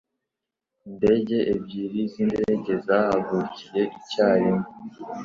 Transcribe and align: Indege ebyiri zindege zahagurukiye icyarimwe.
Indege 0.87 1.37
ebyiri 1.53 1.99
zindege 2.13 2.73
zahagurukiye 2.85 3.81
icyarimwe. 3.97 4.67